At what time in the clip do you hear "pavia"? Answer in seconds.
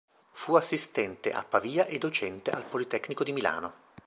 1.43-1.85